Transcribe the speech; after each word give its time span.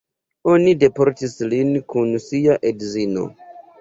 Oni 0.53 0.71
deportis 0.83 1.37
lin 1.51 1.69
kun 1.93 2.17
sia 2.25 2.57
edzino. 2.71 3.29